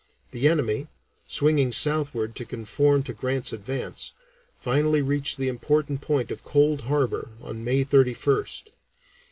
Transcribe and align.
The 0.31 0.47
enemy, 0.47 0.87
swinging 1.27 1.71
southward 1.71 2.35
to 2.37 2.43
conform 2.43 3.03
to 3.03 3.13
Grant's 3.13 3.53
advance, 3.53 4.13
finally 4.55 5.03
reached 5.03 5.37
the 5.37 5.47
important 5.47 6.01
point 6.01 6.31
of 6.31 6.43
Cold 6.43 6.81
Harbor 6.89 7.29
on 7.39 7.63
May 7.63 7.85
31st. 7.85 8.69